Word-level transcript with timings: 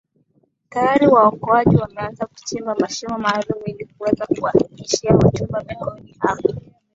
tayari 0.69 1.07
waokoaji 1.07 1.75
wameanza 1.77 2.25
kuchimba 2.25 2.75
mashimo 2.75 3.17
maalumu 3.17 3.61
ili 3.65 3.85
kuweza 3.85 4.25
kuwafikishia 4.25 5.11
wachimba 5.15 5.63
migodi 5.67 6.15
hao 6.19 6.39